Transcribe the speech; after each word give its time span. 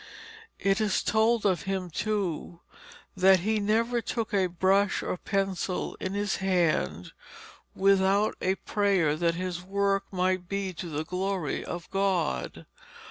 It 0.57 0.81
is 0.81 1.03
told 1.03 1.45
of 1.45 1.61
him, 1.69 1.91
too, 1.91 2.61
that 3.15 3.41
he 3.41 3.59
never 3.59 4.01
took 4.01 4.33
a 4.33 4.47
brush 4.47 5.03
or 5.03 5.15
pencil 5.15 5.93
in 5.99 6.15
his 6.15 6.37
hand 6.37 7.11
without 7.75 8.33
a 8.41 8.55
prayer 8.55 9.15
that 9.15 9.35
his 9.35 9.61
work 9.61 10.05
might 10.11 10.49
be 10.49 10.73
to 10.73 10.89
the 10.89 11.05
glory 11.05 11.63
of 11.63 11.87
God. 11.91 12.65